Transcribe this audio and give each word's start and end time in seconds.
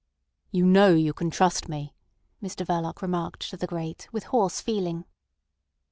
"You 0.49 0.65
know 0.65 0.95
you 0.95 1.13
can 1.13 1.29
trust 1.29 1.69
me," 1.69 1.93
Mr 2.41 2.65
Verloc 2.65 3.03
remarked 3.03 3.47
to 3.51 3.55
the 3.55 3.67
grate, 3.67 4.07
with 4.11 4.23
hoarse 4.23 4.59
feeling. 4.59 5.05